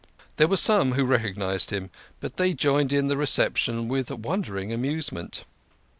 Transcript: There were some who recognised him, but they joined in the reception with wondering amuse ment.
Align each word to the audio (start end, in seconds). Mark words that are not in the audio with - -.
There 0.37 0.47
were 0.47 0.57
some 0.57 0.93
who 0.93 1.03
recognised 1.03 1.69
him, 1.69 1.91
but 2.21 2.37
they 2.37 2.55
joined 2.55 2.91
in 2.91 3.07
the 3.07 3.15
reception 3.17 3.87
with 3.87 4.09
wondering 4.09 4.73
amuse 4.73 5.11
ment. 5.11 5.45